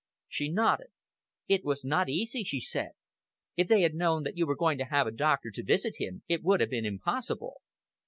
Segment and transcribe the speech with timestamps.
[0.27, 0.87] She nodded.
[1.47, 2.93] "It was not easy," she said.
[3.55, 6.23] "If they had known that you were going to have a doctor to visit him,
[6.27, 7.61] it would have been impossible."